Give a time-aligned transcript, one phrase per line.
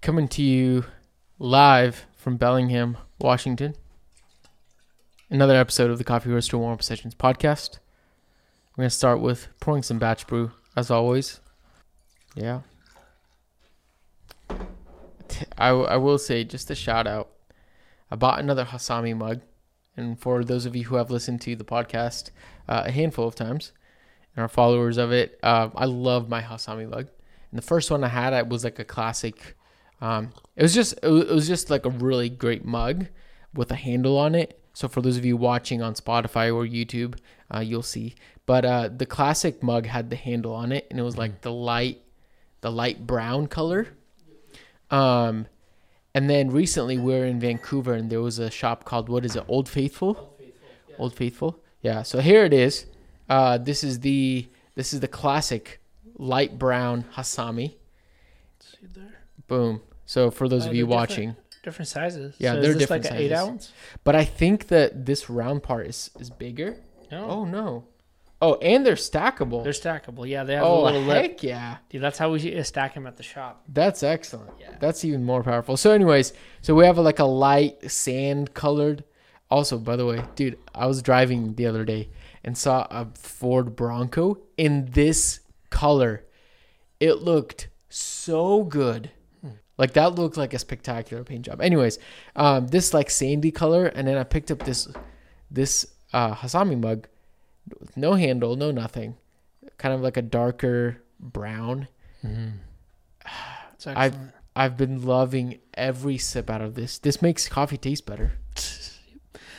[0.00, 0.84] coming to you
[1.38, 3.74] live from Bellingham, Washington.
[5.28, 7.78] Another episode of the Coffee Roaster Warm Up Sessions podcast.
[8.76, 11.40] We're gonna start with pouring some batch brew, as always.
[12.34, 12.60] Yeah.
[15.58, 17.28] I, I will say just a shout out.
[18.10, 19.42] I bought another Hasami mug,
[19.98, 22.30] and for those of you who have listened to the podcast
[22.66, 23.72] uh, a handful of times
[24.34, 27.08] and are followers of it, uh, I love my Hasami mug.
[27.50, 29.56] And the first one I had, I was like a classic.
[30.00, 33.06] Um, it was just it was, just like a really great mug
[33.54, 34.60] with a handle on it.
[34.72, 37.18] So for those of you watching on Spotify or YouTube,
[37.54, 38.14] uh, you'll see.
[38.46, 41.52] But uh, the classic mug had the handle on it, and it was like the
[41.52, 42.00] light,
[42.62, 43.88] the light brown color.
[44.90, 45.46] Um,
[46.14, 49.36] and then recently we were in Vancouver, and there was a shop called what is
[49.36, 50.36] it, Old Faithful?
[50.98, 51.60] Old Faithful.
[51.82, 52.02] Yeah.
[52.02, 52.86] So here it is.
[53.28, 55.80] Uh, this is the this is the classic
[56.16, 57.74] light brown Hasami.
[58.58, 59.20] See there.
[59.46, 59.80] Boom.
[60.10, 62.34] So for those Oh, of you watching, Different sizes.
[62.38, 63.48] Yeah, so they're different like an eight sizes.
[63.48, 63.72] ounce.
[64.02, 66.70] but I think that this round part is is bigger.
[67.12, 67.84] No, Oh no.
[68.42, 69.62] Oh, and they're stackable.
[69.62, 70.26] they're stackable.
[70.26, 71.22] Yeah, they have oh a little lip.
[71.22, 71.76] heck yeah.
[71.90, 73.62] Dude, that's how we uh, stack them at the shop.
[73.68, 74.50] That's excellent.
[74.58, 74.74] Yeah.
[74.80, 75.76] That's even more powerful.
[75.76, 79.04] So, anyways, so we have a, like a light sand colored.
[79.48, 82.08] Also, by the way, dude, I was driving the other day
[82.42, 86.24] and saw a Ford Bronco in this color.
[86.98, 89.10] It looked so good.
[89.80, 91.60] Like that looked like a spectacular paint job.
[91.62, 91.98] Anyways,
[92.36, 94.86] um, this like sandy color, and then I picked up this
[95.50, 97.08] this uh, Hasami mug,
[97.80, 99.16] with no handle, no nothing,
[99.78, 101.88] kind of like a darker brown.
[103.74, 104.16] It's I've-
[104.54, 106.98] I've been loving every sip out of this.
[106.98, 108.32] This makes coffee taste better.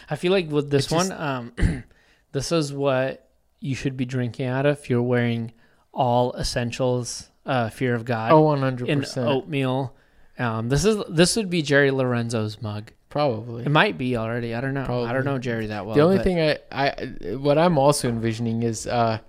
[0.10, 1.54] I feel like with this just- one, um,
[2.34, 3.28] this is what
[3.60, 5.54] you should be drinking out of if you're wearing
[5.94, 9.26] all essentials, uh, fear of God, Oh, 100%.
[9.26, 9.96] oatmeal.
[10.42, 12.92] Um, this is this would be Jerry Lorenzo's mug.
[13.10, 13.64] Probably.
[13.66, 14.56] It might be already.
[14.56, 15.04] I don't know.
[15.06, 15.96] I don't know Jerry that well.
[15.96, 19.20] the only thing I, I, what I'm also envisioning is uh,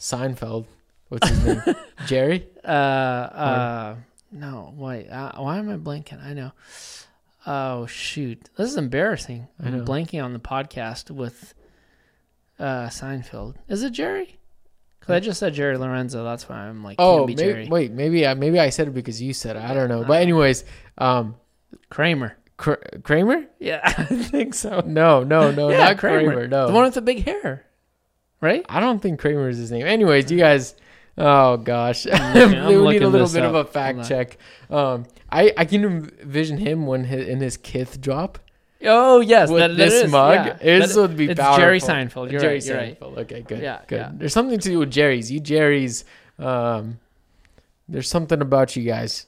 [0.00, 0.66] Seinfeld.
[1.08, 1.62] What's his name?
[2.06, 2.46] Jerry?
[2.64, 3.96] Uh, uh,
[4.32, 5.08] no, wait.
[5.10, 6.24] Uh, why am I blanking?
[6.24, 6.52] I know.
[7.46, 9.46] Oh shoot, this is embarrassing.
[9.62, 11.54] I'm blanking on the podcast with
[12.58, 13.54] uh Seinfeld.
[13.68, 14.37] Is it Jerry?
[15.08, 16.22] Because I just said Jerry Lorenzo.
[16.22, 17.68] That's why I'm like, Oh, can't be maybe, Jerry.
[17.68, 19.62] wait, maybe I, maybe I said it because you said it.
[19.62, 20.04] I don't know.
[20.04, 20.64] But anyways,
[20.98, 21.36] um,
[21.88, 22.36] Kramer.
[22.58, 23.46] Kr- Kramer?
[23.58, 24.80] Yeah, I think so.
[24.84, 26.26] No, no, no, Yeah, not Kramer.
[26.32, 26.48] Kramer.
[26.48, 27.64] No, The one with the big hair,
[28.40, 28.66] right?
[28.68, 29.86] I don't think Kramer is his name.
[29.86, 30.74] Anyways, you guys.
[31.16, 34.38] Oh gosh, I'm we need a little bit of a fact check.
[34.70, 38.38] Um, I I can envision him when hi in his kith drop
[38.84, 40.34] Oh yes, with that, this is, mug.
[40.46, 40.52] yeah.
[40.54, 41.58] This That- would be it's powerful.
[41.60, 42.30] Jerry Seinfeld.
[42.30, 42.64] You're Jerry right.
[42.64, 43.00] You're right.
[43.00, 43.18] Seinfeld.
[43.18, 43.60] Okay, good.
[43.60, 43.96] Yeah, good.
[43.96, 44.10] yeah.
[44.14, 45.30] There's something to do with Jerry's.
[45.32, 46.04] You Jerry's.
[46.38, 47.00] Um,
[47.88, 49.26] there's something about you guys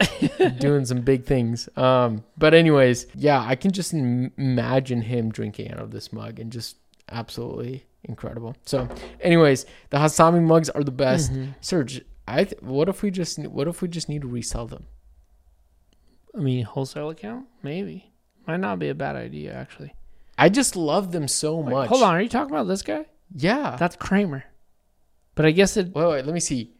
[0.58, 1.68] doing some big things.
[1.76, 6.38] Um, but anyways, yeah, I can just im- imagine him drinking out of this mug
[6.38, 6.76] and just
[7.10, 8.54] absolutely incredible.
[8.66, 8.86] So,
[9.20, 11.32] anyways, the Hasami mugs are the best.
[11.32, 11.54] Mhm.
[11.62, 14.86] Serge, I th- what if we just what if we just need to resell them?
[16.36, 18.11] I mean, wholesale account maybe
[18.46, 19.94] might not be a bad idea actually.
[20.38, 21.88] I just love them so Wait, much.
[21.88, 23.06] hold on, are you talking about this guy?
[23.34, 23.76] Yeah.
[23.78, 24.44] That's Kramer.
[25.34, 25.94] But I guess it.
[25.94, 26.72] Wait, wait, let me see.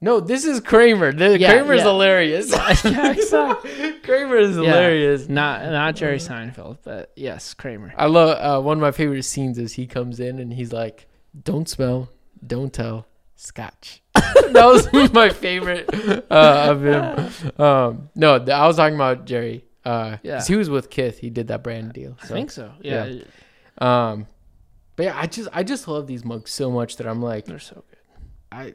[0.00, 1.12] No, this is Kramer.
[1.12, 1.84] The, Yeah, Kramer's yeah.
[1.84, 2.50] hilarious.
[2.84, 3.92] yeah, exactly.
[4.04, 4.62] Kramer is Yeah.
[4.62, 5.28] hilarious.
[5.28, 7.92] Not not Jerry Seinfeld, but yes, Kramer.
[7.96, 11.08] I love uh, one of my favorite scenes is he comes in and he's like,
[11.42, 12.10] "Don't smell,
[12.46, 15.88] don't tell, Scotch." that was my favorite
[16.30, 17.60] uh, of him.
[17.60, 19.64] Um, no, I was talking about Jerry.
[19.88, 20.42] Uh, Yeah.
[20.44, 21.18] he was with Kith.
[21.18, 22.16] He did that brand deal.
[22.22, 22.72] I think so.
[22.80, 23.22] Yeah, yeah.
[23.78, 24.26] Um,
[24.96, 27.58] but yeah, I just I just love these mugs so much that I'm like, they're
[27.58, 27.98] so good.
[28.50, 28.74] I,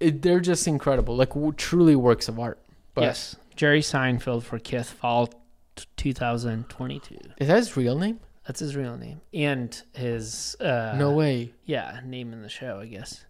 [0.00, 2.58] it, they're just incredible, like w- truly works of art.
[2.94, 5.28] But yes, Jerry Seinfeld for Kith Fall
[5.76, 7.16] t- 2022.
[7.38, 8.20] is that his real name?
[8.46, 11.52] That's his real name and his uh, no way.
[11.66, 13.24] Yeah, name in the show, I guess.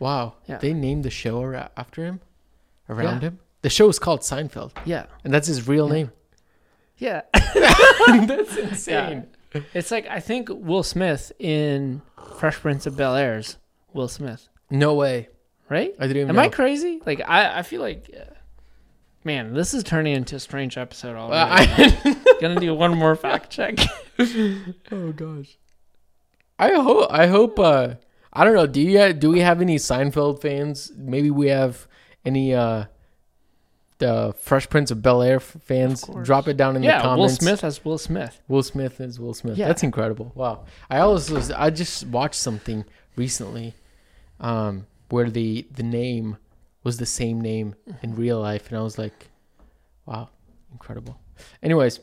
[0.00, 0.34] Wow.
[0.46, 0.58] Yeah.
[0.58, 2.20] They named the show after him,
[2.88, 3.28] around Yeah.
[3.30, 3.38] him.
[3.62, 5.94] The show is called Seinfeld, Yeah, and that's his real Yeah.
[5.94, 6.12] name.
[7.00, 7.22] Yeah.
[8.26, 9.26] that's insane.
[9.74, 12.02] It's like I think Will Smith in
[12.36, 13.56] Fresh Prince of Bel Air's
[13.92, 15.28] Will Smith, No way.
[15.68, 15.92] right?
[15.98, 16.42] I didn't Am know.
[16.42, 17.00] I crazy?
[17.04, 18.32] Like I, I feel like, uh,
[19.24, 21.66] man, this is turning into a strange episode already.
[21.68, 23.76] Well, I- Gonna do one more fact check.
[24.92, 25.58] oh gosh.
[26.58, 27.06] I hope.
[27.10, 27.58] I hope.
[27.58, 27.94] Uh,
[28.32, 28.66] I don't know.
[28.66, 30.92] Do you do we have any Seinfeld fans?
[30.96, 31.86] Maybe we have
[32.24, 32.84] any uh,
[34.00, 36.04] the Fresh Prince of Bel Air fans.
[36.24, 37.04] Drop it down in the comments.
[37.06, 37.28] yeah, Will.
[37.28, 38.42] Smith as Will Smith.
[38.48, 39.56] Will Smith is Will Smith.
[39.56, 39.68] Yeah.
[39.68, 40.32] That's incredible.
[40.34, 40.64] Wow.
[40.90, 42.84] I also I just watched something
[43.16, 43.74] recently,
[44.40, 46.36] um, where the the name
[46.82, 49.28] was the same name in real life, and I was like,
[50.06, 50.30] wow,
[50.72, 51.20] incredible.
[51.62, 52.00] Anyways,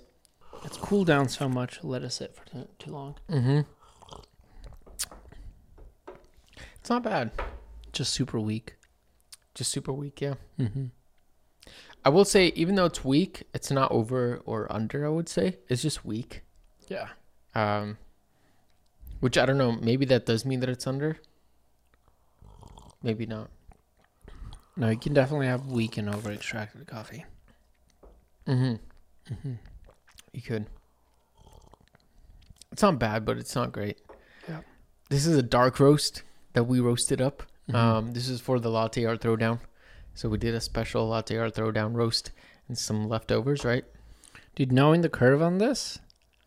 [0.64, 1.84] It's cooled down so much.
[1.84, 3.16] Let it sit for too, too long.
[3.30, 3.62] mm-hmm.
[6.80, 7.32] it's not bad.
[7.92, 8.76] Just super weak.
[9.56, 10.36] Just super weak, yeah.
[10.60, 10.86] Mm-hmm.
[12.06, 15.06] I will say, even though it's weak, it's not over or under.
[15.06, 16.42] I would say it's just weak.
[16.88, 17.10] Yeah.
[17.54, 17.98] Um,
[19.20, 19.74] which I don't know.
[19.74, 21.18] Maybe that does mean that it's under.
[23.04, 23.50] Maybe not.
[24.76, 27.26] No, you can definitely have weak and over extracted coffee.
[28.46, 29.34] Mm-hmm.
[29.34, 29.54] Mm-hmm.
[30.34, 30.68] You could.
[32.72, 33.98] It's not bad, but it's not great.
[34.48, 34.62] Yeah.
[35.10, 36.24] This is a dark roast
[36.54, 37.44] that we roasted up.
[37.70, 37.76] Mhm.
[37.76, 39.60] Um, this is for the latte art throwdown.
[40.18, 42.32] So we did a special latte art throwdown roast
[42.68, 43.86] and some leftovers, right?
[44.56, 46.00] Dude, knowing the curve on this,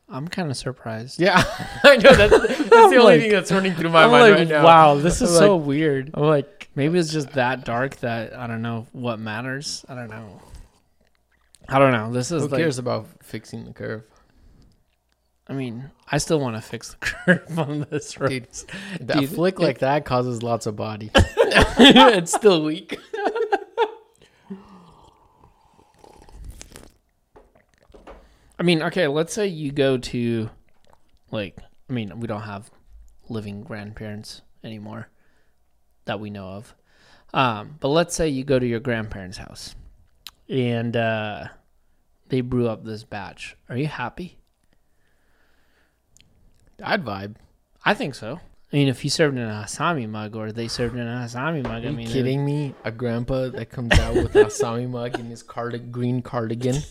[0.09, 1.21] I'm kind of surprised.
[1.21, 1.41] Yeah,
[1.85, 4.39] I know that's, that's the only like- thing that's running through my I'm mind like,
[4.41, 4.65] right now.
[4.65, 6.11] wow, this is I'm so weird.
[6.15, 9.85] I'm like, Maybe it's just that dark that I don't know what matters.
[9.89, 10.41] I don't know.
[11.69, 12.13] I don't know.
[12.13, 14.03] This is who like, cares about fixing the curve?
[15.47, 18.31] I mean, I still want to fix the curve on this road.
[18.31, 18.49] Dude,
[19.09, 21.11] That Dude, flick it- like that causes lots of body.
[21.15, 22.99] it's still weak.
[28.61, 30.51] I mean, okay, let's say you go to,
[31.31, 31.57] like,
[31.89, 32.71] I mean, we don't have
[33.29, 35.09] living grandparents anymore
[36.05, 36.75] that we know of.
[37.33, 39.75] Um, but let's say you go to your grandparents' house
[40.49, 41.45] and uh,
[42.29, 43.57] they brew up this batch.
[43.71, 44.37] Are you happy?
[46.83, 47.37] I'd vibe.
[47.85, 48.41] I think so.
[48.73, 51.63] I mean, if you served in a Hasami mug or they served in a Hasami
[51.63, 52.75] mug, Are I you mean, it- kidding me?
[52.85, 56.77] A grandpa that comes out with a Hasami mug in his cardi- green cardigan.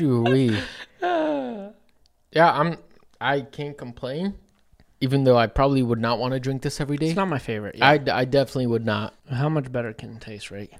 [0.00, 0.58] Shoo-wee.
[2.32, 2.78] Yeah, I'm.
[3.20, 4.34] I can't complain.
[5.02, 7.08] Even though I probably would not want to drink this every day.
[7.08, 7.76] It's not my favorite.
[7.76, 7.86] Yeah.
[7.86, 9.14] I, I definitely would not.
[9.30, 10.70] How much better can it taste, right?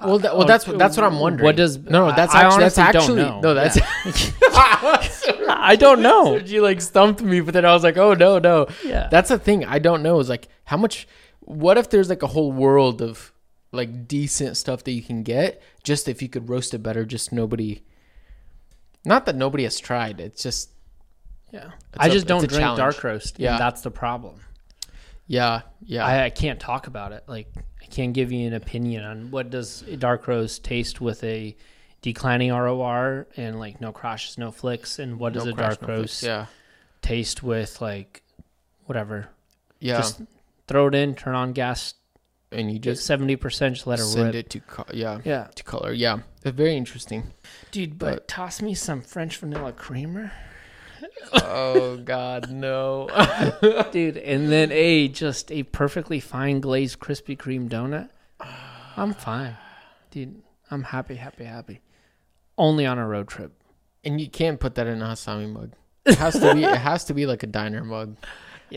[0.00, 1.44] Well, that, well, that's what that's what I'm wondering.
[1.44, 3.52] What does no, no, that's I actually that's actually don't know.
[3.52, 3.78] no, that's.
[5.48, 6.36] I don't know.
[6.36, 8.68] you like stumped me, but then I was like, oh no, no.
[8.84, 9.08] Yeah.
[9.10, 11.08] That's the thing I don't know is like how much.
[11.40, 13.31] What if there's like a whole world of
[13.72, 17.04] like decent stuff that you can get just if you could roast it better?
[17.04, 17.82] Just nobody.
[19.04, 20.20] Not that nobody has tried.
[20.20, 20.70] It's just
[21.50, 21.66] yeah.
[21.94, 22.78] It's I just don't drink challenge.
[22.78, 23.38] dark roast.
[23.38, 23.58] Yeah.
[23.58, 24.36] That's the problem.
[25.26, 26.04] yeah, yeah.
[26.06, 27.24] I, I can't talk about it.
[27.26, 27.48] Like
[27.82, 31.56] I can't give you an opinion on what does a dark roast taste with a
[32.00, 35.82] declining ROR and like no crashes, no flicks, and what does No a crash, dark
[35.88, 36.46] no roast Yeah,
[37.02, 38.22] taste with like
[38.86, 39.28] whatever.
[39.80, 39.98] yeah.
[39.98, 40.20] Just
[40.68, 41.94] throw it in, turn on gas,
[42.52, 44.34] and you just seventy percent, just let it send rip.
[44.34, 45.92] it to co- yeah Yeah, to color.
[45.92, 47.32] Yeah, very interesting.
[47.70, 47.98] dude.
[47.98, 50.32] But- But toss me some French vanilla creamer.
[51.32, 53.08] oh God, no.
[53.92, 58.08] dude and then a just a perfectly fine glazed krispy kreme donut
[58.96, 59.56] i'm fine
[60.10, 61.80] dude i'm happy happy happy
[62.58, 63.52] only on a road trip
[64.04, 65.72] and you can't put that in a Hasami mug.
[66.04, 66.64] It has to be.
[66.64, 68.16] It has to be like a diner mug.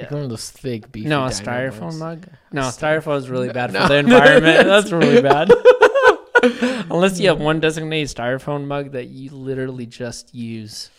[0.03, 1.07] Like one of those thick beefy.
[1.09, 1.99] no a styrofoam mugs.
[1.99, 3.81] mug no styrofoam is really bad No.
[3.83, 5.49] for the environment that's really bad
[6.91, 10.89] unless you have one designated styrofoam mug that you literally just use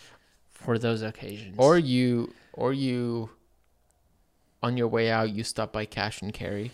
[0.51, 3.29] for those occasions Or you, or you,
[4.63, 6.71] on your way out, you stop by Cash and Carry,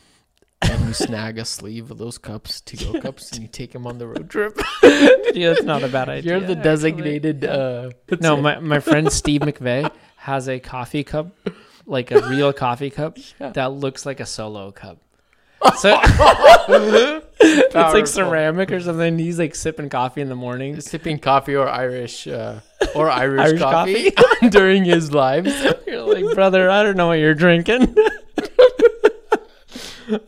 [0.61, 3.85] and you snag a sleeve of those cups, to go cups, and you take them
[3.85, 4.57] on the road trip.
[4.81, 7.43] yeah, that's not a bad idea You're the designated.
[7.45, 11.27] Uh, No, my, my friend Steve McVeigh has a coffee cup,
[11.85, 13.49] like a real coffee cup Yeah.
[13.51, 14.97] that looks like a solo cup.
[15.77, 15.97] So
[17.39, 19.17] it's like ceramic or something.
[19.17, 20.79] He's like sipping coffee in the morning.
[20.81, 22.59] sipping coffee or Irish uh,
[22.95, 24.11] or Irish, Irish coffee,
[24.49, 25.53] during his lives.
[25.87, 27.95] You're like, brother, I don't know what you're drinking.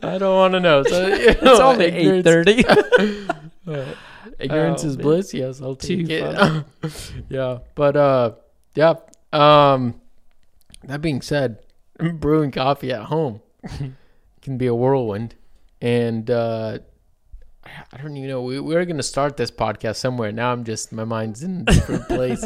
[0.02, 0.82] I don't want to know.
[0.84, 2.64] So, you It's only eight ignorance-
[4.38, 5.02] Ignorance Oh, is man.
[5.02, 5.34] bliss.
[5.34, 6.64] Yes, I'll take Too it.
[7.28, 8.32] yeah, but uh,
[8.74, 8.94] yeah.
[9.32, 10.00] Um,
[10.86, 11.58] that being said,
[12.14, 13.40] brewing coffee at home
[14.42, 15.34] can be a whirlwind,
[15.80, 16.78] and uh,
[17.92, 18.42] I don't even know.
[18.42, 20.32] We, we were gonna start this podcast somewhere.
[20.32, 22.44] Now I'm just my mind's in a different place.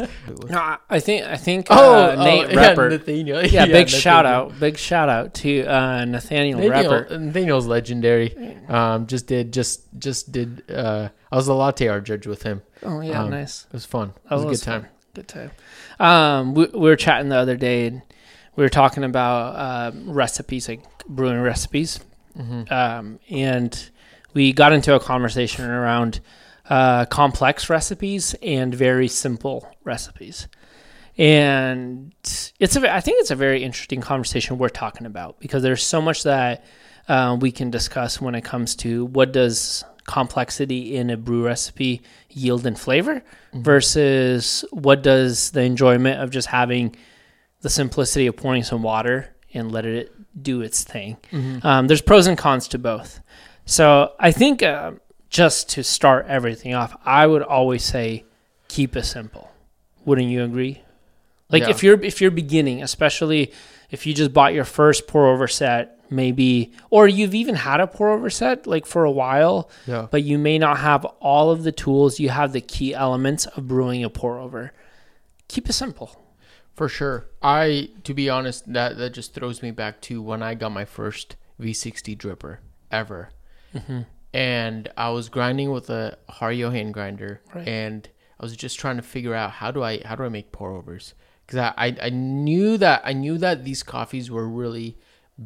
[0.49, 2.89] No, I think I think oh, uh, oh, Nate yeah, Repper.
[2.89, 3.45] Nathaniel.
[3.45, 3.87] Yeah, big Nathaniel.
[3.87, 7.19] shout out, big shout out to uh, Nathaniel Nathaniel, Repper.
[7.19, 8.57] Nathaniel's legendary.
[8.67, 10.63] Um, just did just just did.
[10.69, 12.61] Uh, I was a latte art judge with him.
[12.83, 13.65] Oh yeah, um, nice.
[13.65, 14.09] It was fun.
[14.09, 14.85] It That was a was good time.
[15.13, 15.51] Good time.
[15.99, 18.01] Um, we, we were chatting the other day, and
[18.61, 21.99] we were talking about uh, recipes, like brewing recipes,
[22.37, 22.71] Mm-hmm.
[22.71, 23.89] um, and
[24.35, 26.19] we got into a conversation around
[26.69, 30.47] uh, complex recipes and very simple recipes.
[31.17, 32.13] And
[32.59, 36.01] it's a, I think it's a very interesting conversation we're talking about because there's so
[36.01, 36.63] much that
[37.09, 42.01] uh, we can discuss when it comes to what does complexity in a brew recipe
[42.29, 43.63] yield in flavor Mhm.
[43.63, 46.95] versus what does the enjoyment of just having
[47.61, 51.17] the simplicity of pouring some water and let it do its thing.
[51.31, 51.63] Mhm.
[51.65, 53.19] Um, there's pros and cons to both.
[53.65, 54.91] So I think uh,
[55.29, 58.25] just to start everything off, I would always say
[58.67, 59.51] keep it simple.
[60.05, 60.81] Wouldn't you agree?
[61.49, 61.69] Like Yeah.
[61.69, 63.51] if you're if you're beginning, especially
[63.91, 67.87] if you just bought your first pour over set, maybe, or you've even had a
[67.87, 70.07] pour over set like for a while, yeah.
[70.09, 72.19] but you may not have all of the tools.
[72.19, 74.71] You have the key elements of brewing a pour over.
[75.49, 76.20] Keep it simple.
[76.73, 77.27] For sure.
[77.41, 80.85] I, to be honest, that that just throws me back to when I got my
[80.85, 82.57] first V60 dripper
[82.91, 83.29] ever,
[83.75, 84.01] Mm-hmm.
[84.33, 87.67] and I was grinding with a Hario hand grinder, Right.
[87.67, 88.09] and
[88.39, 90.71] I was just trying to figure out how do I how do I make pour
[90.75, 91.13] overs
[91.45, 94.97] because I, I I knew that I knew that these coffees were really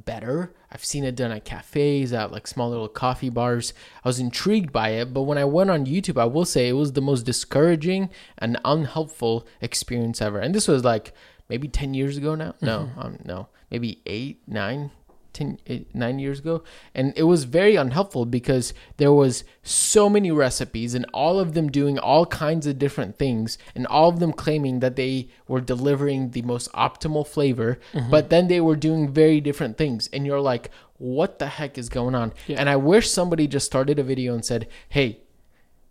[0.03, 0.53] better.
[0.71, 3.73] I've seen it done at cafes, at like small little coffee bars.
[4.03, 6.73] I was intrigued by it, but when I went on YouTube, I will say it
[6.73, 10.39] was the most discouraging and unhelpful experience ever.
[10.39, 11.13] And this was like
[11.49, 12.55] maybe 10 years ago now.
[12.61, 14.91] No, um, no, maybe eight, nine,
[15.36, 16.63] 10, eight, nine years ago.
[16.96, 21.70] And it was very unhelpful because there was so many recipes and all of them
[21.70, 26.32] doing all kinds of different things and all of them claiming that they were delivering
[26.32, 28.10] the most optimal flavor, mm-hmm.
[28.10, 30.10] but then they were doing very different things.
[30.12, 32.34] And you're like, what the heck is going on?
[32.48, 32.58] Yeah.
[32.60, 35.20] And I wish somebody just started a video and said, hey,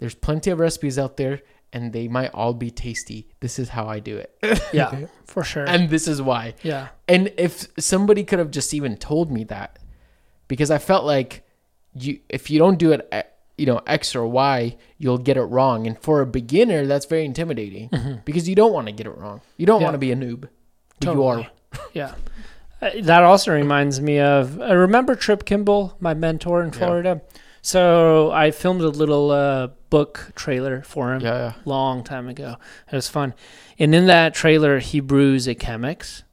[0.01, 1.43] there's plenty of recipes out there
[1.75, 3.29] and they might all be tasty.
[3.41, 4.31] This is how I do it.
[4.73, 5.65] Yeah, for sure.
[5.69, 6.55] and this is why.
[6.63, 6.89] yeah.
[7.09, 9.79] And if somebody could have just even told me that,
[10.49, 11.43] because I felt like
[11.95, 13.23] you, if you don't do it, eh,
[13.59, 15.87] you know, X or Y, you'll get it wrong.
[15.87, 17.91] And for a beginner, that's very intimidating
[18.25, 19.41] because you don't want to get it wrong.
[19.59, 19.83] You don't Mm-hmm.
[19.83, 19.87] Yeah.
[19.87, 20.49] want to be a noob.
[21.01, 21.17] Totally.
[21.17, 21.47] You are.
[21.93, 22.15] Yeah.
[22.83, 27.19] Uh, That also reminds me of I remember Trip Kimball, my mentor in Yeah.
[27.67, 31.53] So I filmed a little uh, book trailer for him Yeah, yeah.
[31.65, 32.57] long time ago.
[32.93, 33.33] It was fun.
[33.79, 36.25] And in that trailer, he brews a Chemex.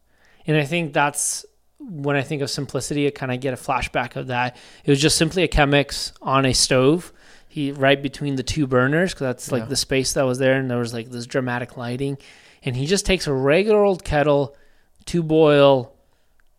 [0.45, 1.45] And I think that's
[1.79, 4.57] when I think of simplicity, I kind of get a flashback of that.
[4.83, 7.13] It was just simply a Chemex on a stove.
[7.47, 9.69] He right between the two burners because that's like Yeah.
[9.69, 12.17] the space that was there, and there was like this dramatic lighting.
[12.61, 14.53] And he just takes a regular old kettle
[15.05, 15.93] to boil,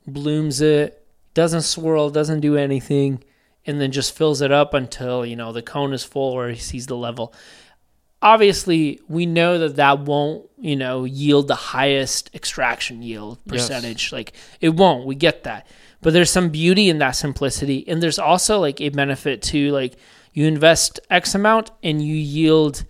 [0.06, 3.22] blooms it, doesn't swirl, doesn't do anything,
[3.66, 6.56] and then just fills it up until you know the cone is full or he
[6.58, 7.32] sees the level
[8.20, 13.62] obviously we know that that won't you know yield the highest extraction yield Yes.
[13.68, 15.66] percentage like it won't we get that
[16.00, 19.94] but there's some beauty in that simplicity and there's also like a benefit to like
[20.32, 22.84] you invest x amount and you yield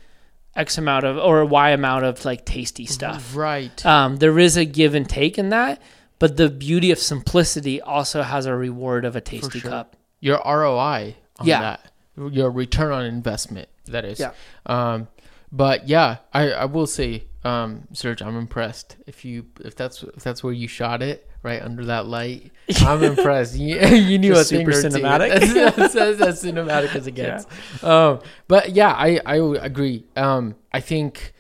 [0.55, 3.85] x amount of or y amount of like tasty stuff Right.
[3.87, 5.81] um, there is a give and take in that
[6.19, 9.71] but the beauty of simplicity also has a reward of a tasty sure.
[9.71, 11.61] cup Your ROI on Yeah.
[11.61, 11.93] that.
[12.17, 14.21] Your return on investment, that is.
[14.21, 14.33] Yeah.
[14.65, 15.09] Um,
[15.51, 18.97] but yeah, I, I will say, um, Serge, I'm impressed.
[19.07, 23.03] If you if that's if that's where you shot it, right under that light, I'm
[23.03, 23.57] impressed.
[23.57, 24.89] You, you knew Just a thing super or two.
[24.99, 25.75] cinematic.
[25.77, 27.47] That's, that's, cinematic as it gets.
[27.83, 30.05] Um, but yeah, I I agree.
[30.17, 31.33] Um, I think.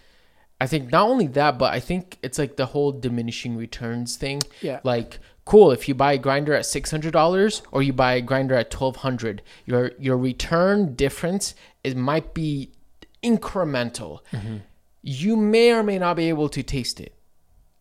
[0.61, 4.43] I think not only that, but I think it's like the whole diminishing returns thing
[4.61, 8.55] yeah like cool if you buy a grinder at $600 or you buy a grinder
[8.55, 12.71] at 1200 your your return difference it might be
[13.23, 14.21] incremental.
[14.33, 14.59] Mm-hmm.
[15.03, 17.15] You may or may not be able to taste it.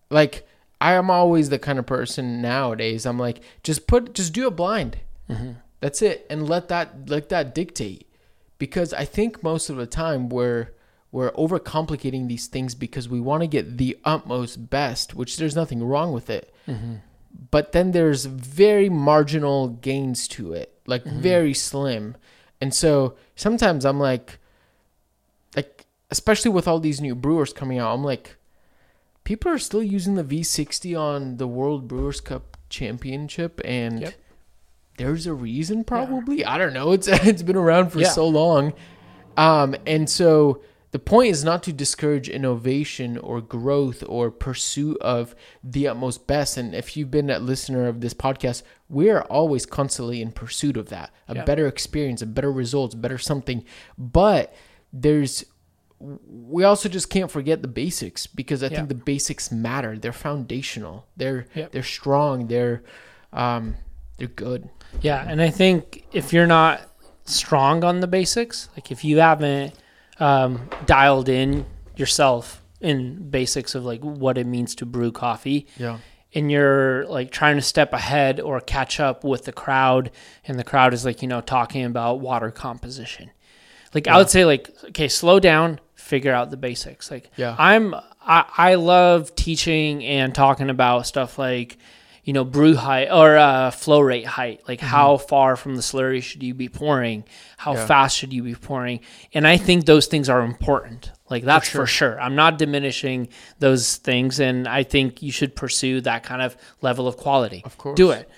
[0.10, 0.48] Like
[0.80, 4.52] i am always the kind of person nowadays i'm like just put just do a
[4.52, 4.98] blind.
[5.30, 5.52] Mm-hmm.
[5.80, 8.08] That's it and let that let that dictate.
[8.58, 10.70] Because i think most of the time we're
[11.12, 15.84] we're overcomplicating these things because we want to get the utmost best which there's nothing
[15.84, 16.96] wrong with it mm-hmm.
[17.52, 22.16] But then there's very marginal gains to it like very slim.
[22.60, 24.40] And so sometimes i'm like
[25.56, 28.36] like especially with all these new brewers coming out i'm like
[29.24, 34.14] people are still using the v60 on the world brewers cup championship and Yep.
[34.98, 36.46] there's a reason probably?
[36.46, 36.92] I don't know.
[36.92, 38.10] It's it's been around for Yeah.
[38.10, 38.74] so long.
[39.38, 40.62] Um and so
[40.92, 46.58] the point is not to discourage innovation or growth or pursuit of the utmost best.
[46.58, 50.76] And if you've been a listener of this podcast, we are always constantly in pursuit
[50.78, 51.46] of that a Yeah.
[51.46, 53.64] better experience, a better results, better something.
[53.98, 54.54] But
[54.92, 55.46] there's,
[56.00, 58.78] we also just can't forget the basics because I Yeah.
[58.78, 59.98] think the basics matter.
[59.98, 61.06] They're foundational.
[61.16, 61.72] They're Yep.
[61.72, 62.48] they're strong.
[62.48, 62.84] They're
[63.32, 63.76] um,
[64.18, 64.68] they're good.
[65.02, 66.82] Yeah, and I think if you're not
[67.24, 69.74] strong on the basics, like if you haven't
[70.22, 71.66] um, dialed in
[71.98, 75.98] yourself in basics of like what it means to brew coffee, Yeah.
[76.34, 80.10] and you're like trying to step ahead or catch up with the crowd
[80.46, 83.30] and the crowd is like you know talking about water composition
[83.94, 87.56] like i would say like okay slow down figure out the basics like Yeah.
[87.60, 91.78] i'm i, I love teaching and talking about stuff like
[92.24, 96.22] you know brew height or uh, flow rate height like how far from the slurry
[96.22, 97.24] should you be pouring
[97.58, 97.86] how Yeah.
[97.86, 99.00] fast should you be pouring
[99.34, 102.22] and i think those things are important like that's for sure.
[102.22, 107.08] i'm not diminishing those things and i think you should pursue that kind of level
[107.08, 107.98] of quality Of course.
[107.98, 108.30] do it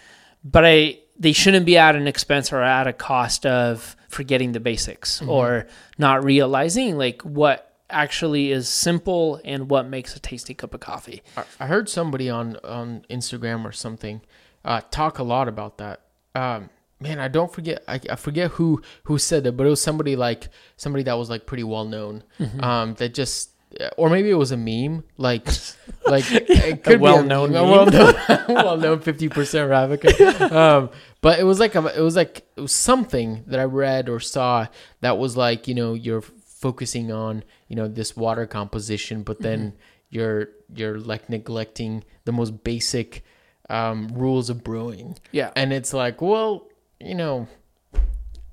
[0.44, 4.60] but i they shouldn't be at an expense or at a cost of forgetting the
[4.60, 5.30] basics Mm-hmm.
[5.30, 10.80] or not realizing like what actually is simple and what makes a tasty cup of
[10.80, 11.22] coffee
[11.60, 14.22] I- heard somebody on on Instagram or something
[14.66, 16.02] uh, talk a lot about that.
[16.36, 16.70] Um,
[17.00, 17.84] man, I don't forget.
[17.88, 20.48] I, I forget who who said it, but it was somebody like
[20.78, 22.24] somebody that was like pretty well known.
[22.40, 22.64] Mm-hmm.
[22.64, 23.50] Um, that just.
[23.98, 25.48] Or maybe it was a meme, like,
[26.06, 27.72] like it could well-known be a, meme.
[27.72, 28.16] well-known,
[28.48, 30.52] well-known fifty percent Ravika.
[30.52, 30.90] Um,
[31.22, 34.20] but it was like a, it was like it was something that I read or
[34.20, 34.68] saw
[35.02, 36.24] that was like you know you're
[36.66, 37.34] focusing on
[37.70, 40.16] you know this water composition, but then Mm-hmm.
[40.16, 40.42] you're
[40.80, 41.92] you're like neglecting
[42.28, 43.10] the most basic
[43.78, 45.10] um, rules of brewing.
[45.40, 46.52] yeah And it's like, well,
[47.10, 47.36] you know,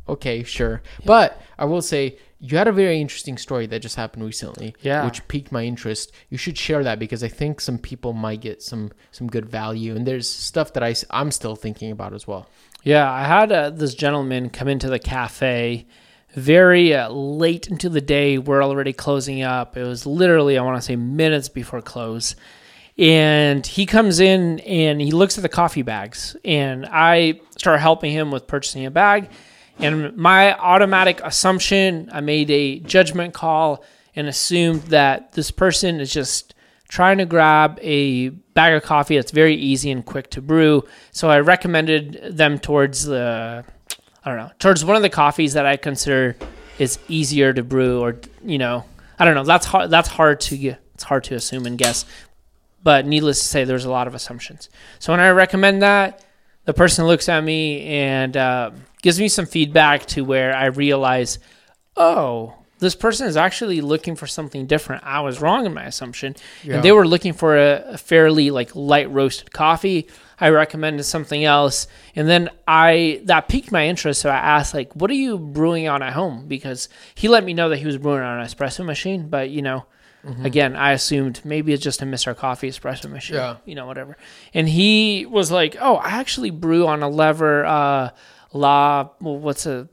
[0.08, 0.82] okay, sure.
[1.04, 2.02] But I will say
[2.38, 5.04] you had a very interesting story that just happened recently, Yeah.
[5.04, 6.12] which piqued my interest.
[6.30, 9.94] You should share that because I think some people might get some some good value,
[9.96, 12.44] and there's stuff that I, i'm still thinking about as well.
[12.82, 15.86] Yeah, I had uh, this gentleman come into the cafe
[16.34, 18.38] very uh, late into the day.
[18.38, 19.76] We're already closing up.
[19.76, 22.37] It was literally, I want to say, minutes before close.
[22.99, 26.37] And he comes in and he looks at the coffee bags.
[26.44, 29.30] And I start helping him with purchasing a bag.
[29.78, 33.82] And my automatic assumption, I made a judgment call
[34.14, 36.54] and assumed that this person is just
[36.88, 40.84] trying to grab a bag of coffee that's very easy and quick to brew.
[41.12, 43.64] So I recommended them towards the,
[44.24, 46.36] I don't know, towards one of the coffees that I consider
[46.78, 48.84] is easier to brew, or you know,
[49.18, 49.44] I don't know.
[49.44, 49.90] That's hard.
[49.90, 50.80] That's hard to get.
[50.94, 52.04] It's hard to assume and guess.
[52.82, 54.68] But needless to say, there's a lot of assumptions.
[54.99, 56.25] So when I recommend that,
[56.64, 58.71] the person looks at me and uh,
[59.02, 61.38] gives me some feedback to where I realize,
[61.97, 65.04] oh, this person is actually looking for something different.
[65.04, 66.76] I was wrong in my assumption, Yeah.
[66.76, 70.08] and they were looking for a, a fairly like light roasted coffee.
[70.40, 74.20] I recommended something else, and then I that piqued my interest.
[74.22, 77.52] So I asked, like, "What are you brewing on at home?" Because he let me
[77.54, 79.84] know that he was brewing on an espresso machine, but you know,
[80.44, 82.36] again, I assumed maybe it's just a Mr.
[82.36, 83.56] Coffee espresso machine, Yeah.
[83.64, 84.16] you know, whatever.
[84.54, 88.10] And he was like, "Oh, I actually brew on a lever, uh,
[88.52, 89.88] la, well, what's a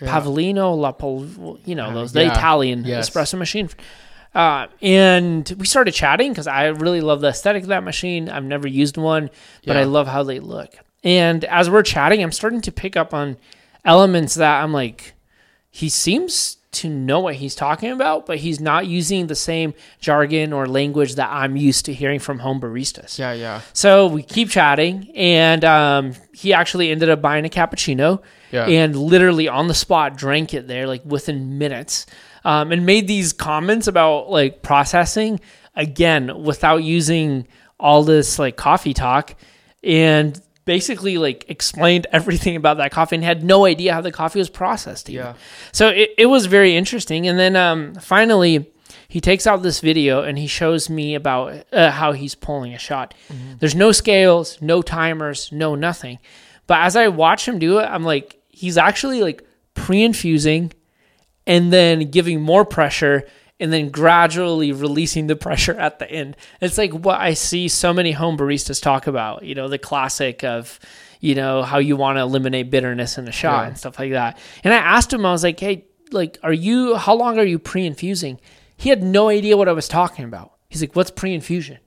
[0.00, 2.26] Pavlino, La Pol, you know, Uh, those the.
[2.26, 3.10] Italian Yes.
[3.10, 3.68] espresso machine."
[4.34, 8.28] Uh, and we started chatting because I really love the aesthetic of that machine.
[8.28, 9.30] I've never used one,
[9.66, 10.74] but I love how they look.
[11.04, 13.36] And as we're chatting, I'm starting to pick up on
[13.84, 15.14] elements that I'm like,
[15.70, 20.54] he seems to know what he's talking about, but he's not using the same jargon
[20.54, 23.18] or language that I'm used to hearing from home baristas.
[23.18, 28.22] Yeah, yeah, So we keep chatting, and um, he actually ended up buying a cappuccino
[28.50, 28.66] Yeah.
[28.66, 32.06] and literally on the spot drank it there, like within minutes,
[32.44, 35.40] um, and made these comments about like processing
[35.74, 37.46] again without using
[37.78, 39.34] all this like coffee talk,
[39.82, 44.38] and basically like explained everything about that coffee and had no idea how the coffee
[44.38, 45.08] was processed.
[45.10, 45.26] Even.
[45.26, 45.34] yeah.
[45.72, 47.26] So it, it was very interesting.
[47.26, 48.70] And then um, finally,
[49.08, 52.78] he takes out this video and he shows me about uh, how he's pulling a
[52.78, 53.14] shot.
[53.58, 56.18] There's no scales, no timers, no nothing.
[56.66, 60.72] But as I watch him do it, I'm like, he's actually like pre infusing
[61.46, 63.24] and then giving more pressure
[63.60, 66.36] and then gradually releasing the pressure at the end.
[66.60, 70.42] It's like what I see so many home baristas talk about, you know, the classic
[70.44, 70.80] of,
[71.20, 73.68] you know, how you want to eliminate bitterness in a shot Yeah.
[73.68, 74.38] and stuff like that.
[74.64, 77.58] And I asked him, I was like, hey, like, are you, how long are you
[77.58, 78.40] pre infusing?
[78.76, 80.52] He had no idea what I was talking about.
[80.68, 81.78] He's like, what's pre infusion?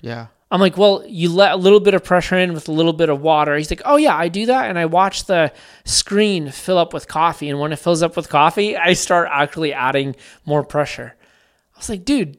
[0.00, 0.28] Yeah.
[0.50, 3.08] I'm like, well, you let a little bit of pressure in with a little bit
[3.08, 3.56] of water.
[3.56, 5.52] He's like, oh yeah, I do that, and I watch the
[5.84, 9.72] screen fill up with coffee, and when it fills up with coffee, I start actually
[9.72, 11.14] adding more pressure.
[11.74, 12.36] I was like, dude,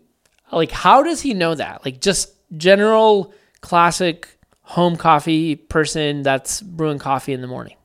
[0.52, 1.86] like, how does he know that?
[1.86, 4.28] Like, just general classic
[4.64, 7.76] home coffee person that's brewing coffee in the morning.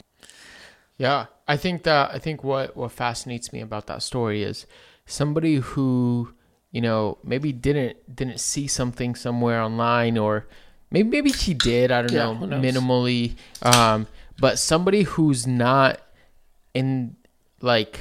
[0.97, 4.67] Yeah, I think that I think what what fascinates me about that story is
[5.05, 6.33] somebody who
[6.77, 10.35] you know maybe didn't didn't see something somewhere online or
[10.91, 12.35] maybe maybe she did I don't Yeah, know
[12.67, 13.25] minimally
[13.63, 14.07] um
[14.45, 15.93] but somebody who's not
[16.75, 17.17] in
[17.63, 17.95] like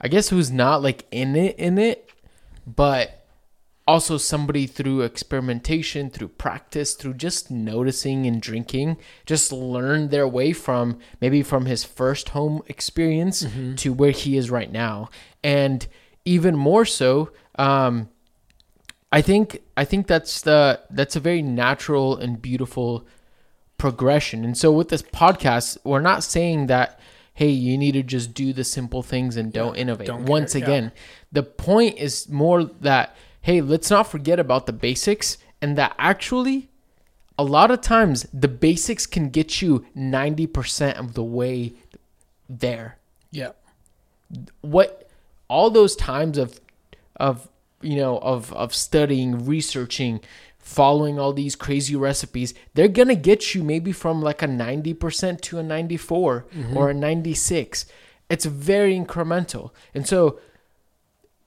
[0.00, 1.98] I guess who's not like in it in it
[2.66, 3.04] but
[3.86, 10.52] also somebody through experimentation, through practice, through just noticing and drinking, just learned their way
[10.52, 13.44] from maybe from his first home experience
[13.76, 15.10] to where he is right now.
[15.42, 15.86] And
[16.24, 18.08] even more so, um,
[19.12, 23.06] I think I think that's the that's a very natural and beautiful
[23.76, 24.44] progression.
[24.44, 26.98] And so with this podcast, we're not saying that
[27.34, 30.06] hey, you need to just do the simple things and don't innovate.
[30.06, 30.66] don't Once care, yeah.
[30.66, 30.92] again,
[31.32, 36.68] the point is more that hey, let's not forget about the basics and that actually
[37.38, 41.72] a lot of times the basics can get you 90% of the way
[42.50, 42.98] there
[43.30, 43.52] Yeah.
[44.60, 45.08] what
[45.48, 46.60] all those times of
[47.16, 47.48] of
[47.80, 50.20] you know of of studying researching
[50.58, 55.58] following all these crazy recipes they're gonna get you maybe from like a 90% to
[55.58, 56.76] a 94 mm-hmm.
[56.76, 57.86] or a 96
[58.30, 59.72] it's very incremental.
[59.92, 60.38] And so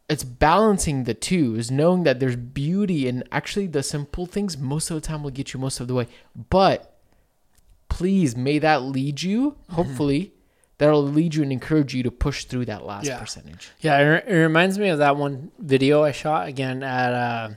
[0.10, 4.92] it's balancing the two is knowing that there's beauty in actually the simple things most
[4.92, 6.08] of the time will get you most of the way.
[6.50, 7.00] But
[7.88, 9.74] please may that lead you mm-hmm.
[9.74, 10.34] hopefully
[10.78, 13.20] that'll lead you and encourage you to push through that last Yeah.
[13.20, 17.50] percentage Yeah, it, it reminds me of that one video I shot again at uh,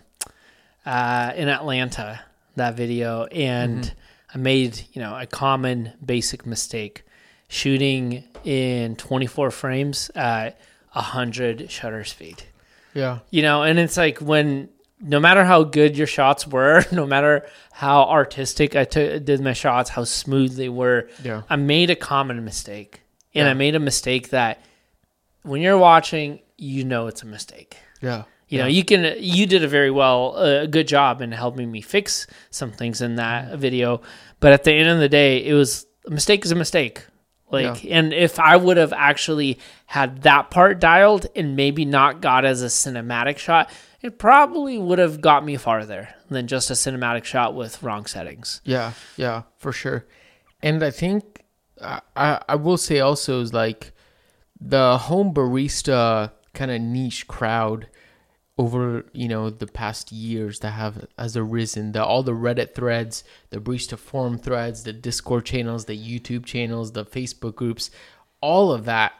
[0.88, 2.20] uh, in Atlanta.
[2.56, 3.92] That video, and
[4.34, 7.04] I made you know a common basic mistake,
[7.48, 10.58] shooting in 24 frames at
[10.92, 12.42] 100 shutter speed.
[12.94, 17.04] yeah You know, and it's like when no matter how good your shots were, no
[17.06, 21.90] matter how artistic I took did my shots, how smooth they were, yeah I made
[21.90, 23.02] a common mistake.
[23.36, 23.50] And Yeah.
[23.50, 24.60] I made a mistake that
[25.42, 27.76] when you're watching, you know it's a mistake.
[28.00, 31.32] yeah You know, you can you did a very well a uh, good job in
[31.32, 34.00] helping me fix some things in that video,
[34.40, 37.04] but at the end of the day, it was a mistake is a mistake.
[37.50, 42.44] Like and if I would have actually had that part dialed and maybe not got
[42.44, 43.70] as a cinematic shot,
[44.02, 48.60] it probably would have got me farther than just a cinematic shot with wrong settings.
[48.64, 50.06] Yeah, yeah, for sure.
[50.60, 51.35] And I think
[51.82, 52.00] I
[52.48, 53.92] I, will say also is like
[54.60, 57.88] the home barista kind of niche crowd
[58.58, 63.22] over you know the past years that have has arisen the all the reddit threads
[63.50, 67.90] the barista forum threads the discord channels the youtube channels the facebook groups
[68.40, 69.12] all of that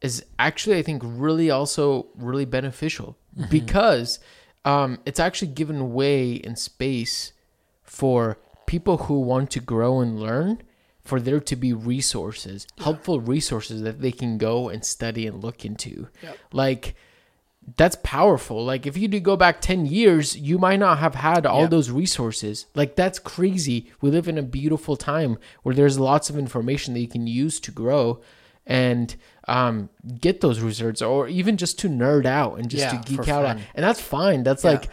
[0.00, 3.18] is actually i think really also really beneficial
[3.50, 4.20] because
[4.64, 7.32] um, it's actually given way and space
[7.84, 10.60] for people who want to grow and learn
[11.06, 15.64] for there to be resources helpful resources that they can go and study and look
[15.64, 16.08] into.
[16.52, 16.94] Like
[17.76, 18.64] that's powerful.
[18.64, 21.66] Like if you do go back 10 years you might not have had all Yeah.
[21.68, 22.66] those resources.
[22.74, 23.90] Like that's crazy.
[24.00, 27.58] We live in a beautiful time where there's lots of information that you can use
[27.60, 28.20] to grow
[28.68, 29.14] and
[29.48, 29.88] um,
[30.20, 33.44] get those results or even just to nerd out and just Yeah, to geek out
[33.44, 33.60] fun.
[33.74, 34.42] and that's fine.
[34.42, 34.70] That's Yeah.
[34.72, 34.88] like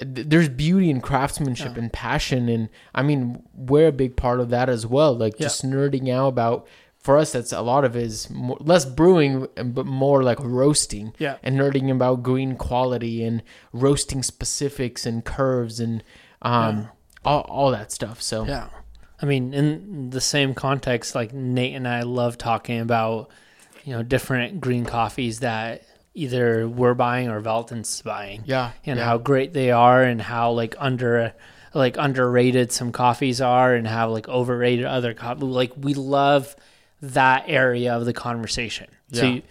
[0.00, 4.68] there's beauty and craftsmanship and passion and i mean we're a big part of that
[4.68, 5.46] as well like Yeah.
[5.46, 6.66] just nerding out about
[6.98, 11.12] for us that's a lot of it is more, less brewing but more like roasting
[11.18, 11.36] Yeah.
[11.42, 16.02] and nerding about green quality and roasting specifics and curves and
[16.42, 16.88] um
[17.24, 18.68] all, all that stuff so Yeah.
[19.20, 23.28] I mean, in the same context, like Nate and I love talking about,
[23.82, 25.82] you know, different green coffees that
[26.18, 28.42] either we're buying or Velton's buying.
[28.46, 29.04] yeah And yeah.
[29.04, 31.32] how great they are and how like under
[31.74, 36.56] like underrated some coffees are and how like overrated other coffee like we love
[37.00, 38.88] that area of the conversation.
[39.12, 39.30] So Yeah.
[39.34, 39.42] you,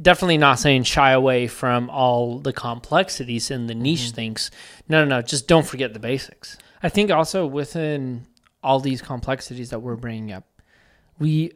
[0.00, 4.14] definitely not saying shy away from all the complexities and the niche Mm-hmm.
[4.16, 4.50] things.
[4.88, 5.22] No, no, no.
[5.22, 6.58] Just don't forget the basics.
[6.82, 8.26] I think also within
[8.62, 10.44] all these complexities that we're bringing up,
[11.18, 11.52] we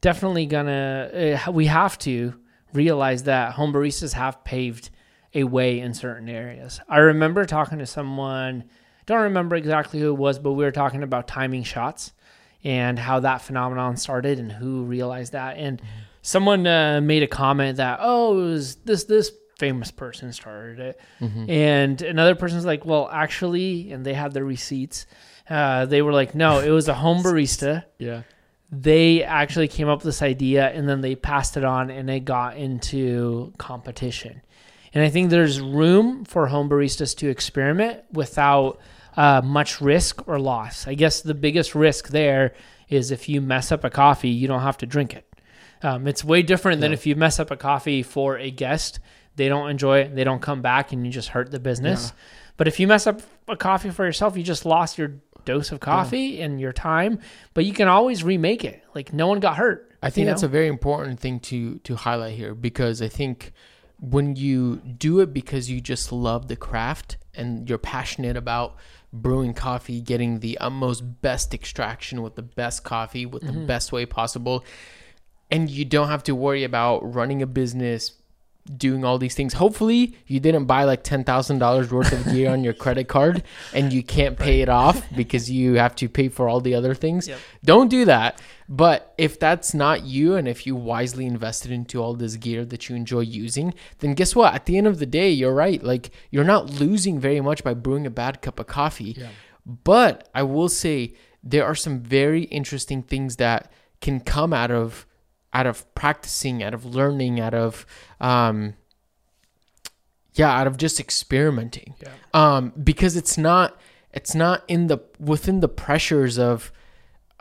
[0.00, 2.34] definitely gonna uh, we have to
[2.72, 4.90] realize that home baristas have paved
[5.34, 6.80] a way in certain areas.
[6.88, 8.64] I remember talking to someone,
[9.06, 12.12] don't remember exactly who it was, but we were talking about timing shots
[12.64, 15.56] and how that phenomenon started and who realized that.
[15.56, 15.80] And
[16.22, 21.00] someone uh, made a comment that, oh, it was this this famous person started it,
[21.48, 25.06] and another person's like, well, actually, and they had the receipts.
[25.48, 28.22] Uh, they were like, no, it was a home barista yeah
[28.74, 32.20] they actually came up with this idea and then they passed it on and it
[32.24, 34.40] got into competition.
[34.94, 38.80] And I think there's room for home baristas to experiment without
[39.16, 40.86] uh, much risk or loss.
[40.88, 42.54] I guess the biggest risk there
[42.88, 45.26] is if you mess up a coffee, you don't have to drink it.
[45.82, 46.96] Um, it's way different than Yeah.
[46.96, 49.00] if you mess up a coffee for a guest,
[49.36, 52.12] they don't enjoy it, they don't come back, and you just hurt the business.
[52.56, 55.12] But if you mess up a coffee for yourself, you just lost your
[55.44, 57.18] dose of coffee and your time,
[57.54, 58.82] but you can always remake it.
[58.94, 59.90] Like no one got hurt.
[60.02, 60.46] I think that's know?
[60.46, 63.52] a very important thing to to highlight here because I think
[64.00, 68.76] when you do it because you just love the craft and you're passionate about
[69.12, 73.66] brewing coffee, getting the utmost best extraction with the best coffee with the mm-hmm.
[73.66, 74.64] best way possible,
[75.50, 78.12] and you don't have to worry about running a business,
[78.76, 79.54] doing all these things.
[79.54, 83.42] Hopefully, you didn't buy like ten thousand dollars worth of gear on your credit card
[83.74, 86.94] and you can't pay it off because you have to pay for all the other
[86.94, 87.28] things.
[87.28, 87.38] Yep.
[87.64, 88.40] Don't do that.
[88.68, 92.88] But if that's not you, and if you wisely invested into all this gear that
[92.88, 94.54] you enjoy using, then guess what?
[94.54, 95.82] At the end of the day, you're right.
[95.82, 99.16] Like you're not losing very much by brewing a bad cup of coffee.
[99.18, 99.28] Yeah.
[99.66, 103.70] But I will say there are some very interesting things that
[104.00, 105.06] can come out of
[105.52, 107.86] out of practicing, out of learning, out of
[108.20, 108.74] um
[110.34, 111.94] yeah, out of just experimenting.
[112.02, 112.08] Yeah.
[112.32, 113.78] Um because it's not
[114.12, 116.72] it's not in the within the pressures of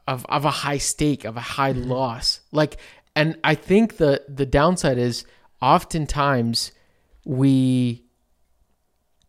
[0.08, 2.42] of of a high stake, of a high loss.
[2.52, 2.78] Like
[3.16, 5.26] and I think the the downside is
[5.62, 6.72] oftentimes
[7.26, 8.04] we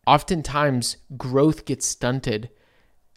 [0.07, 2.51] oftentimes growth gets stunted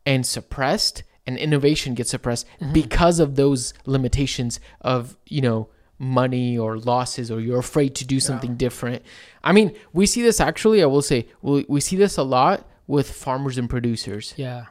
[0.06, 2.74] and suppressed and innovation gets suppressed mm-hmm.
[2.74, 8.20] because of those limitations of you know money or losses or you're afraid to do
[8.20, 9.02] something different
[9.46, 12.68] i mean we see this actually i will say we, we see this a lot
[12.86, 14.66] with farmers and producers Yeah.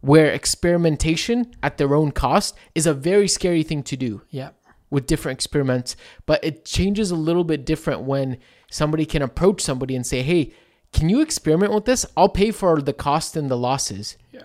[0.00, 4.50] where experimentation at their own cost is a very scary thing to do Yeah.
[4.90, 8.36] with different experiments, but it changes a little bit different when
[8.70, 10.52] somebody can approach somebody and say, "Hey,
[10.92, 12.04] can you experiment with this?
[12.16, 14.42] I'll pay for the cost and the losses." Yeah.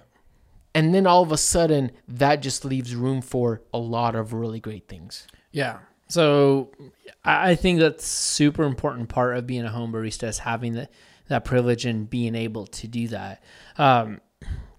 [0.75, 4.59] And then all of a sudden, that just leaves room for a lot of really
[4.59, 5.27] great things.
[5.51, 5.79] Yeah.
[6.09, 6.71] So
[7.23, 10.91] I think that's super important part of being a home barista is having that
[11.27, 13.43] that privilege and being able to do that.
[13.77, 14.19] Um,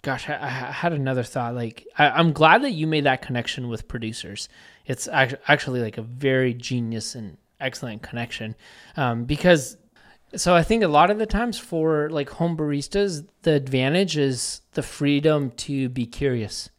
[0.02, 1.54] gosh, I, I had another thought.
[1.54, 4.48] Like I, I'm glad that you made that connection with producers.
[4.86, 8.54] It's actually like a very genius and excellent connection
[8.96, 9.76] um, because.
[10.36, 14.62] So I think a lot of the times for like home baristas, the advantage is
[14.72, 16.70] the freedom to be curious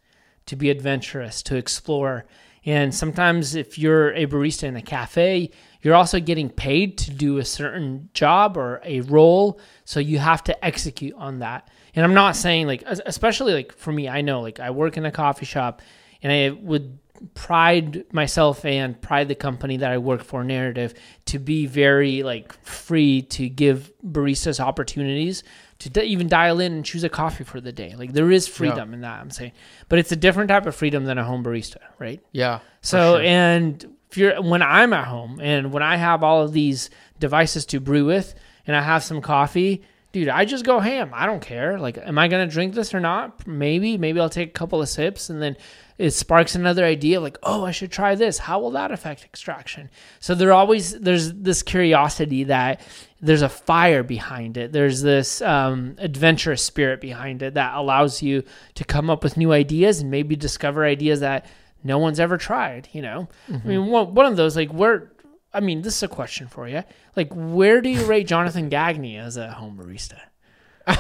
[0.52, 2.26] to be adventurous, to explore.
[2.66, 5.50] And sometimes, if you're a barista in a cafe,
[5.82, 9.60] you're also getting paid to do a certain job or a role.
[9.86, 11.70] So you have to execute on that.
[11.96, 15.06] And I'm not saying like, especially like for me, I know like I work in
[15.06, 15.82] a coffee shop
[16.22, 17.00] and I would
[17.34, 20.94] pride myself and pride the company that I work for, Narrative,
[21.26, 25.44] to be very like free to give baristas opportunities
[25.80, 27.96] to d- even dial in and choose a coffee for the day.
[27.96, 29.20] Like there is freedom in that.
[29.20, 29.52] I'm saying,
[29.90, 32.22] but it's a different type of freedom than a home barista, right?
[32.32, 32.60] Yeah.
[32.82, 33.22] So sure.
[33.22, 37.66] and if you're when I'm at home and when I have all of these devices
[37.68, 38.36] to brew with
[38.68, 41.12] and I have some coffee, dude, I just go ham.
[41.14, 41.80] I don't care.
[41.80, 43.48] Like, am I gonna drink this or not?
[43.48, 45.56] Maybe, maybe I'll take a couple of sips and then
[45.98, 48.40] it sparks another idea like, oh, I should try this.
[48.40, 49.90] How will that affect extraction?
[50.20, 52.82] So there always there's this curiosity that
[53.22, 54.72] there's a fire behind it.
[54.72, 58.44] There's this um, adventurous spirit behind it that allows you
[58.76, 61.46] to come up with new ideas and maybe discover ideas that
[61.84, 62.90] no one's ever tried.
[62.94, 65.12] You know, I mean, one, one of those like where.
[65.54, 66.84] I mean, this is a question for you.
[67.16, 70.20] Like, where do you rate Jonathan Gagne as a home barista?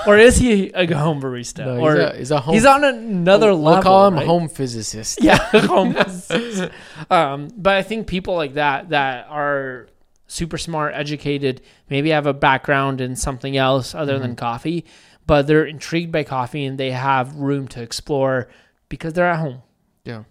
[0.06, 1.66] or is he a home barista?
[1.66, 3.74] No, he's or a- he's a home- He's on another we'll, level.
[3.74, 4.26] we'll call him right?
[4.28, 5.20] home physicist.
[5.24, 5.38] Yeah,
[5.68, 6.72] home physicist.
[7.10, 9.88] um, but I think people like that that are
[10.28, 14.86] super smart, educated, maybe have a background in something else other than coffee,
[15.28, 18.50] but they're intrigued by coffee and they have room to explore
[18.88, 19.62] because they're at home.
[20.06, 20.24] Yeah.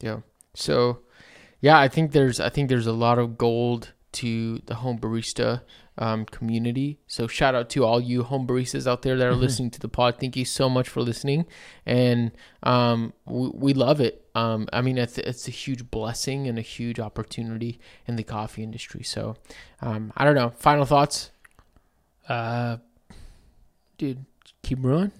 [0.00, 0.20] Yeah.
[0.54, 1.00] So,
[1.60, 5.62] yeah, I think there's I think there's a lot of gold to the home barista
[5.98, 6.98] um, community.
[7.06, 9.88] So shout out to all you home baristas out there that are listening to the
[9.88, 10.16] pod.
[10.18, 11.46] Thank you so much for listening,
[11.84, 14.26] and um, we, we love it.
[14.34, 18.62] Um, I mean, it's it's a huge blessing and a huge opportunity in the coffee
[18.62, 19.02] industry.
[19.02, 19.36] So,
[19.82, 20.50] um, I don't know.
[20.50, 21.30] Final thoughts.
[22.28, 22.78] Uh,
[23.98, 24.24] dude,
[24.62, 25.12] keep brewing.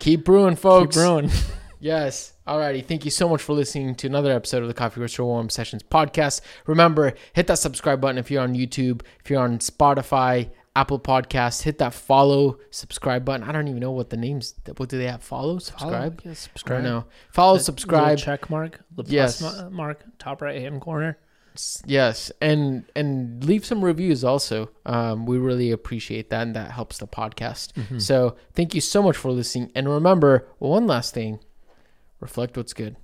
[0.00, 0.96] Keep brewing, folks.
[0.96, 1.30] Keep brewing.
[1.84, 2.32] Yes.
[2.48, 2.82] Alrighty.
[2.82, 5.82] Thank you so much for listening to another episode of the Coffee Roaster Warm Sessions
[5.82, 6.40] podcast.
[6.66, 11.62] Remember, hit that subscribe button if you're on YouTube, if you're on Spotify, Apple Podcasts.
[11.64, 13.46] Hit that follow, subscribe button.
[13.46, 14.54] I don't even know what the names.
[14.78, 15.22] What do they have?
[15.22, 16.22] Follow, subscribe.
[16.24, 16.82] Yeah, I subscribe.
[16.84, 17.04] don't know.
[17.32, 18.16] Follow, That subscribe.
[18.16, 18.80] check mark.
[18.96, 19.42] The plus Yes.
[19.42, 21.18] ma- mark, top right hand corner.
[21.84, 24.70] Yes, and and leave some reviews also.
[24.86, 28.00] Um, we really appreciate that, and that helps the podcast.
[28.00, 29.70] So thank you so much for listening.
[29.74, 31.40] And remember, one last thing:
[32.24, 32.96] reflect what's good.